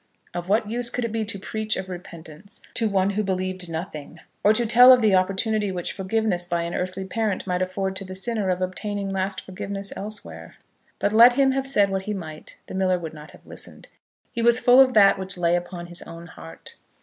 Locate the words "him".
11.33-11.51